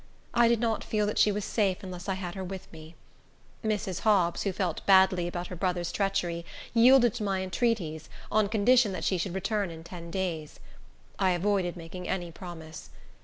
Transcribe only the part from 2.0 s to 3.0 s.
I had her with me.